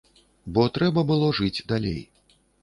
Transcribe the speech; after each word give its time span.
Бо 0.55 0.63
трэба 0.77 1.03
было 1.11 1.27
жыць 1.41 1.65
далей. 1.73 2.01